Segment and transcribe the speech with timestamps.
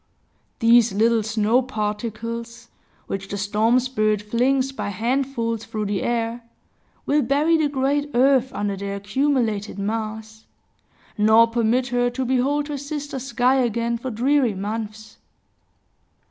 [0.57, 2.69] These little snow particles,
[3.05, 6.41] which the storm spirit flings by handfuls through the air,
[7.05, 10.47] will bury the great earth under their accumulated mass,
[11.19, 15.17] nor permit her to behold her sister sky again for dreary months.